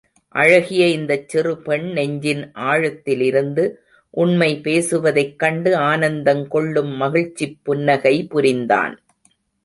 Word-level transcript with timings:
அழகிய 0.35 0.87
இந்தச் 0.87 1.29
சிறு 1.29 1.57
பெண் 1.57 1.89
நெஞ்சின் 1.89 2.41
ஆழத்திலிருந்து 2.63 3.65
உண்மை 4.13 4.59
பேசுவதைக் 4.61 5.39
கண்டு 5.39 5.77
ஆனந்தங்கொள்ளும் 5.81 6.95
மகிழ்ச்சிப் 6.95 7.59
புன்னகை 7.63 8.27
புரிந்தான். 8.27 8.95